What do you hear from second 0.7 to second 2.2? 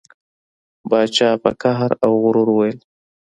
پاچا په قهر او